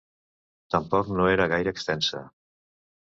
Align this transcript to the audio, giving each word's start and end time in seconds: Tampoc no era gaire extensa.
Tampoc 0.75 1.11
no 1.17 1.27
era 1.33 1.47
gaire 1.51 1.73
extensa. 1.77 2.23